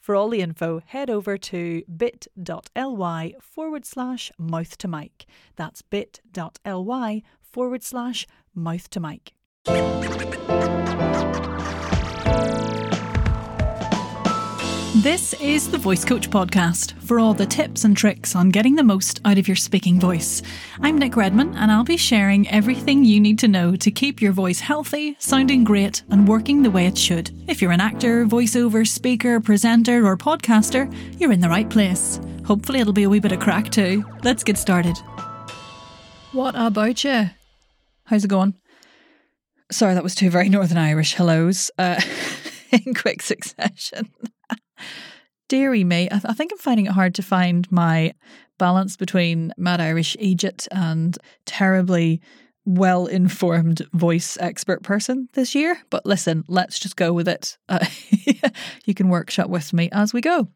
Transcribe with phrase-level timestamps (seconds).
[0.00, 5.26] For all the info, head over to bit.ly forward slash mouth to mic.
[5.56, 9.32] That's bit.ly forward slash mouth to mic.
[15.08, 18.84] This is the Voice Coach Podcast for all the tips and tricks on getting the
[18.84, 20.42] most out of your speaking voice.
[20.82, 24.32] I'm Nick Redman, and I'll be sharing everything you need to know to keep your
[24.32, 27.30] voice healthy, sounding great, and working the way it should.
[27.48, 32.20] If you're an actor, voiceover, speaker, presenter, or podcaster, you're in the right place.
[32.44, 34.04] Hopefully, it'll be a wee bit of crack too.
[34.24, 34.98] Let's get started.
[36.32, 37.30] What about you?
[38.04, 38.56] How's it going?
[39.70, 41.98] Sorry, that was two very Northern Irish hellos uh,
[42.86, 44.10] in quick succession.
[45.48, 48.12] Deary me, I, th- I think I'm finding it hard to find my
[48.58, 51.16] balance between mad Irish Egypt and
[51.46, 52.20] terribly
[52.66, 55.78] well informed voice expert person this year.
[55.88, 57.56] But listen, let's just go with it.
[57.68, 57.84] Uh,
[58.84, 60.48] you can workshop with me as we go.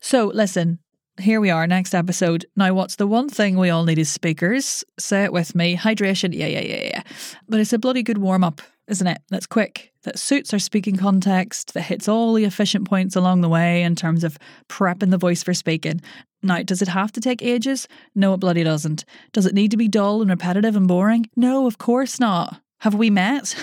[0.00, 0.78] So, listen,
[1.18, 2.46] here we are, next episode.
[2.56, 4.84] Now, what's the one thing we all need as speakers?
[4.98, 6.34] Say it with me hydration.
[6.34, 7.02] Yeah, yeah, yeah, yeah.
[7.48, 9.18] But it's a bloody good warm up, isn't it?
[9.28, 13.48] That's quick, that suits our speaking context, that hits all the efficient points along the
[13.48, 16.00] way in terms of prepping the voice for speaking.
[16.42, 17.88] Now, does it have to take ages?
[18.14, 19.04] No, it bloody doesn't.
[19.32, 21.28] Does it need to be dull and repetitive and boring?
[21.36, 22.60] No, of course not.
[22.80, 23.56] Have we met?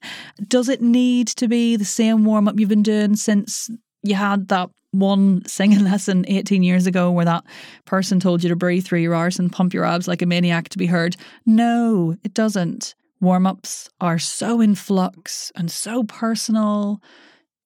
[0.48, 3.70] does it need to be the same warm up you've been doing since
[4.02, 7.44] you had that one singing lesson 18 years ago where that
[7.84, 10.68] person told you to breathe through your arse and pump your abs like a maniac
[10.70, 11.16] to be heard.
[11.46, 12.94] No, it doesn't.
[13.20, 17.02] Warm ups are so in flux and so personal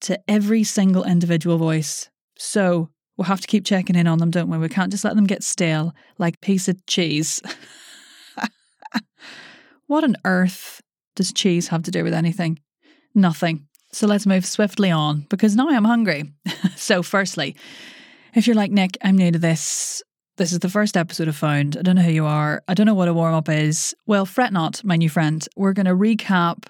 [0.01, 2.09] to every single individual voice.
[2.39, 4.59] So we'll have to keep checking in on them, don't we?
[4.59, 7.43] We can't just let them get stale like piece of cheese.
[9.87, 10.81] what on earth
[11.15, 12.59] does cheese have to do with anything?
[13.15, 13.69] Nothing.
[13.93, 16.33] So let's move swiftly on because now I'm hungry.
[16.77, 17.57] so, firstly,
[18.35, 20.03] if you're like Nick, I'm new to this.
[20.39, 21.77] This is the first episode I found.
[21.77, 22.63] I don't know who you are.
[22.67, 23.95] I don't know what a warm up is.
[24.07, 25.47] Well, fret not, my new friend.
[25.57, 26.65] We're going to recap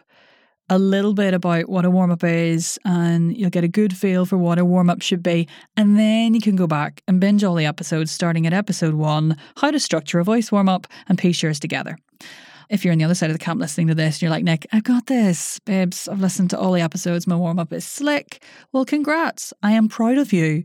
[0.69, 4.27] a little bit about what a warm up is, and you'll get a good feel
[4.27, 5.47] for what a warm up should be.
[5.77, 9.37] And then you can go back and binge all the episodes starting at episode one
[9.59, 11.99] how to structure a voice warm up and piece yours together
[12.73, 14.45] if you're on the other side of the camp listening to this and you're like,
[14.45, 16.09] Nick, I've got this, babes.
[16.09, 17.27] I've listened to all the episodes.
[17.27, 18.43] My warm up is slick.
[18.73, 19.53] Well, congrats.
[19.63, 20.65] I am proud of you.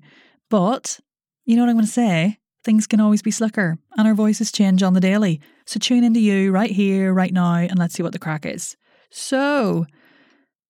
[0.49, 1.01] But
[1.45, 2.37] you know what I'm going to say?
[2.63, 5.41] Things can always be slicker and our voices change on the daily.
[5.65, 8.77] So tune into you right here, right now, and let's see what the crack is.
[9.09, 9.85] So,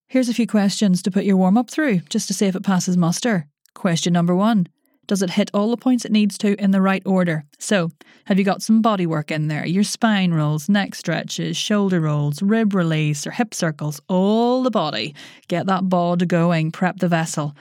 [0.08, 2.64] here's a few questions to put your warm up through just to see if it
[2.64, 3.48] passes muster.
[3.76, 4.68] Question number one
[5.08, 7.46] does it hit all the points it needs to in the right order?
[7.58, 7.92] So,
[8.26, 9.66] have you got some body work in there?
[9.66, 15.16] Your spine rolls, neck stretches, shoulder rolls, rib release, or hip circles, all the body.
[15.48, 17.56] Get that bod going, prep the vessel.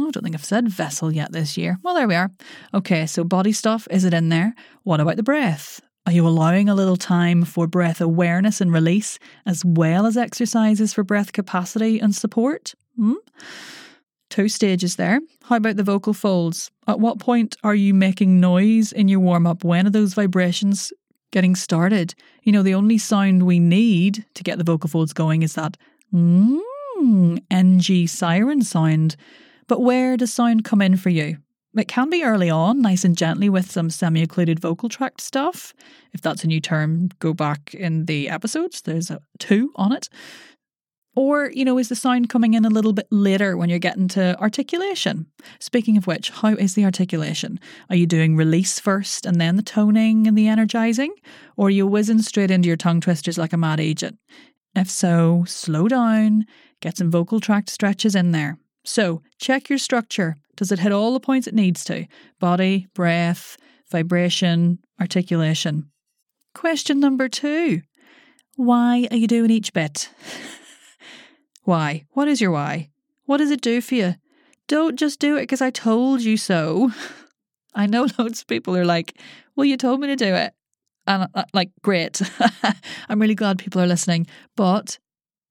[0.00, 1.78] Oh, I don't think I've said vessel yet this year.
[1.82, 2.30] Well, there we are.
[2.72, 4.54] Okay, so body stuff, is it in there?
[4.84, 5.80] What about the breath?
[6.06, 10.92] Are you allowing a little time for breath awareness and release, as well as exercises
[10.92, 12.74] for breath capacity and support?
[12.96, 13.14] Hmm?
[14.32, 15.20] Two stages there.
[15.44, 16.70] How about the vocal folds?
[16.88, 19.62] At what point are you making noise in your warm up?
[19.62, 20.90] When are those vibrations
[21.32, 22.14] getting started?
[22.42, 25.76] You know, the only sound we need to get the vocal folds going is that
[26.14, 26.58] mm,
[27.50, 29.16] NG siren sound.
[29.68, 31.36] But where does sound come in for you?
[31.76, 35.74] It can be early on, nice and gently with some semi occluded vocal tract stuff.
[36.12, 38.80] If that's a new term, go back in the episodes.
[38.80, 40.08] There's a two on it.
[41.14, 44.08] Or, you know, is the sound coming in a little bit later when you're getting
[44.08, 45.26] to articulation?
[45.60, 47.60] Speaking of which, how is the articulation?
[47.90, 51.14] Are you doing release first and then the toning and the energizing?
[51.56, 54.18] Or are you whizzing straight into your tongue twisters like a mad agent?
[54.74, 56.46] If so, slow down,
[56.80, 58.58] get some vocal tract stretches in there.
[58.84, 60.36] So, check your structure.
[60.56, 62.06] Does it hit all the points it needs to?
[62.40, 63.58] Body, breath,
[63.90, 65.90] vibration, articulation.
[66.54, 67.82] Question number two
[68.56, 70.10] Why are you doing each bit?
[71.64, 72.04] Why?
[72.10, 72.90] What is your why?
[73.24, 74.14] What does it do for you?
[74.68, 76.90] Don't just do it because I told you so.
[77.74, 79.16] I know loads of people are like,
[79.56, 80.54] well, you told me to do it.
[81.06, 82.20] And uh, like, great.
[83.08, 84.26] I'm really glad people are listening,
[84.56, 84.98] but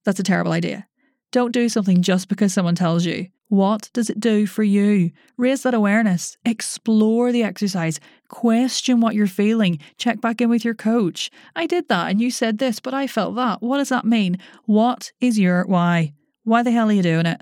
[0.06, 0.88] that's a terrible idea.
[1.32, 3.28] Don't do something just because someone tells you.
[3.52, 5.12] What does it do for you?
[5.36, 8.00] Raise that awareness, explore the exercise,
[8.30, 11.30] question what you're feeling, check back in with your coach.
[11.54, 13.62] I did that and you said this, but I felt that.
[13.62, 14.38] What does that mean?
[14.68, 16.14] What is your why?
[16.46, 17.42] Why the hell are you doing it?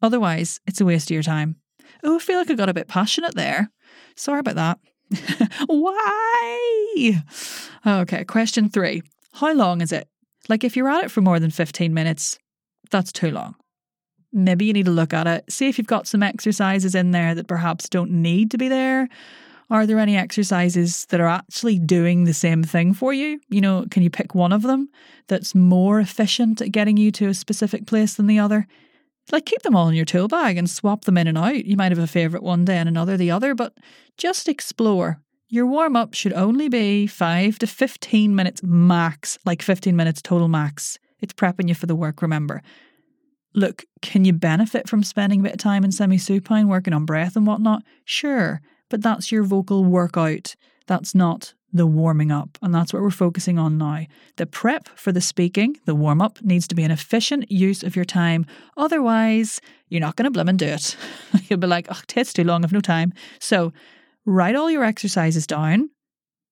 [0.00, 1.56] Otherwise, it's a waste of your time.
[2.02, 3.70] Oh, I feel like I got a bit passionate there.
[4.16, 4.78] Sorry about that.
[5.66, 7.22] why?
[7.86, 9.02] Okay, question three.
[9.34, 10.08] How long is it?
[10.48, 12.38] Like, if you're at it for more than 15 minutes,
[12.90, 13.54] that's too long
[14.36, 15.50] maybe you need to look at it.
[15.50, 19.08] See if you've got some exercises in there that perhaps don't need to be there.
[19.68, 23.40] Are there any exercises that are actually doing the same thing for you?
[23.48, 24.88] You know, can you pick one of them
[25.26, 28.68] that's more efficient at getting you to a specific place than the other?
[29.32, 31.64] Like, keep them all in your tool bag and swap them in and out.
[31.64, 33.76] You might have a favourite one day and another the other, but
[34.16, 35.20] just explore.
[35.48, 40.46] Your warm up should only be 5 to 15 minutes max, like 15 minutes total
[40.46, 40.98] max.
[41.18, 42.62] It's prepping you for the work, remember
[43.56, 47.04] look, can you benefit from spending a bit of time in semi supine working on
[47.04, 47.82] breath and whatnot?
[48.04, 50.54] Sure, but that's your vocal workout.
[50.86, 52.58] That's not the warming up.
[52.62, 54.06] And that's what we're focusing on now.
[54.36, 57.96] The prep for the speaking, the warm up, needs to be an efficient use of
[57.96, 58.46] your time.
[58.76, 60.96] Otherwise, you're not going to blim and do it.
[61.48, 63.12] You'll be like, oh, it takes too long, I've no time.
[63.40, 63.72] So
[64.24, 65.90] write all your exercises down,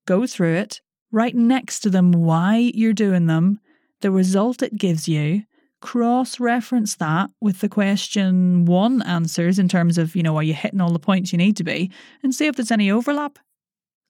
[0.06, 0.80] go through it,
[1.10, 3.60] write next to them why you're doing them,
[4.00, 5.44] the result it gives you,
[5.84, 10.54] cross reference that with the question one answers in terms of, you know, are you
[10.54, 11.90] hitting all the points you need to be,
[12.22, 13.38] and see if there's any overlap.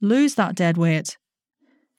[0.00, 1.19] Lose that dead weight.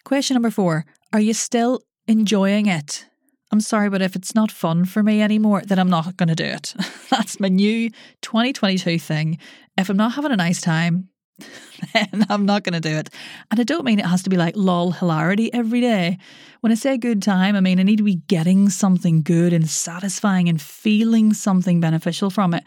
[0.06, 3.06] Question number four Are you still enjoying it?
[3.52, 6.36] I'm sorry, but if it's not fun for me anymore, then I'm not going to
[6.36, 6.74] do it.
[7.10, 7.90] That's my new
[8.22, 9.38] 2022 thing.
[9.78, 11.10] If I'm not having a nice time,
[11.94, 13.10] then I'm not going to do it.
[13.52, 16.18] And I don't mean it has to be like lol hilarity every day.
[16.62, 19.70] When I say good time, I mean I need to be getting something good and
[19.70, 22.64] satisfying and feeling something beneficial from it.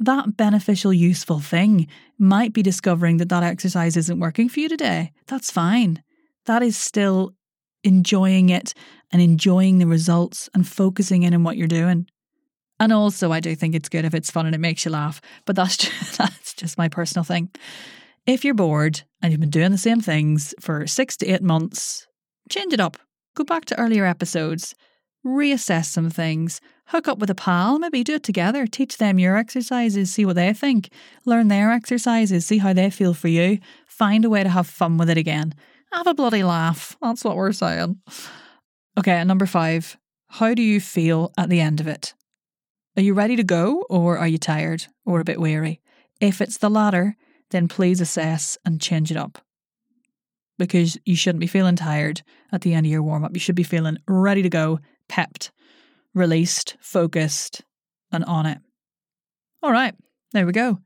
[0.00, 1.88] That beneficial, useful thing
[2.18, 5.12] might be discovering that that exercise isn't working for you today.
[5.26, 6.02] That's fine.
[6.46, 7.34] That is still
[7.82, 8.74] enjoying it
[9.12, 12.06] and enjoying the results and focusing in on what you're doing.
[12.80, 15.20] And also, I do think it's good if it's fun and it makes you laugh,
[15.46, 17.50] but that's just, that's just my personal thing.
[18.28, 22.06] If you're bored and you've been doing the same things for six to eight months,
[22.50, 22.98] change it up.
[23.34, 24.74] Go back to earlier episodes,
[25.24, 29.38] reassess some things, hook up with a pal, maybe do it together, teach them your
[29.38, 30.90] exercises, see what they think,
[31.24, 34.98] learn their exercises, see how they feel for you, find a way to have fun
[34.98, 35.54] with it again.
[35.94, 36.98] Have a bloody laugh.
[37.00, 37.98] That's what we're saying.
[38.98, 39.96] Okay, number five.
[40.28, 42.12] How do you feel at the end of it?
[42.94, 45.80] Are you ready to go or are you tired or a bit weary?
[46.20, 47.16] If it's the latter,
[47.50, 49.38] then please assess and change it up.
[50.58, 53.30] Because you shouldn't be feeling tired at the end of your warm up.
[53.34, 55.52] You should be feeling ready to go, pepped,
[56.14, 57.62] released, focused,
[58.10, 58.58] and on it.
[59.62, 59.94] All right,
[60.32, 60.78] there we go.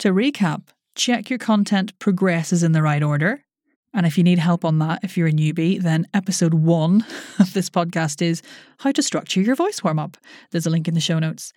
[0.00, 3.44] To recap, check your content progresses in the right order.
[3.92, 7.04] And if you need help on that, if you're a newbie, then episode one
[7.38, 8.42] of this podcast is
[8.78, 10.16] how to structure your voice warm up.
[10.50, 11.52] There's a link in the show notes.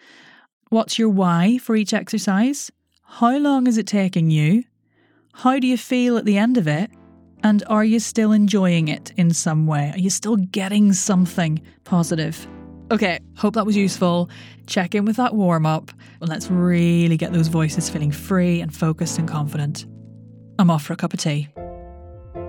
[0.69, 2.71] What's your why for each exercise?
[3.17, 4.63] How long is it taking you?
[5.33, 6.89] How do you feel at the end of it?
[7.43, 9.91] And are you still enjoying it in some way?
[9.93, 12.47] Are you still getting something positive?
[12.89, 14.31] Okay, hope that was useful.
[14.65, 15.91] Check in with that warm up.
[16.21, 19.85] and let's really get those voices feeling free and focused and confident.
[20.57, 21.49] I'm off for a cup of tea.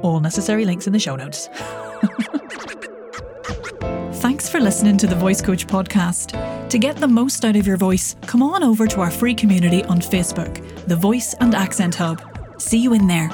[0.00, 1.50] All necessary links in the show notes.
[4.22, 6.53] Thanks for listening to the Voice Coach podcast.
[6.70, 9.84] To get the most out of your voice, come on over to our free community
[9.84, 12.20] on Facebook, the Voice and Accent Hub.
[12.58, 13.30] See you in there.